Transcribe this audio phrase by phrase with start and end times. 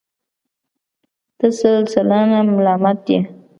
[1.37, 3.19] ته سل سلنه ملامت یې.